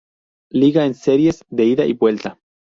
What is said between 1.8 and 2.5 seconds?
y vuelta.